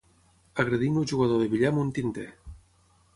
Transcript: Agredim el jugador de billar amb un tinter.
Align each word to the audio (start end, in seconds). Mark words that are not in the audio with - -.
Agredim 0.63 0.97
el 1.01 1.05
jugador 1.11 1.43
de 1.43 1.51
billar 1.53 1.71
amb 1.73 1.83
un 1.85 1.91
tinter. 1.99 2.25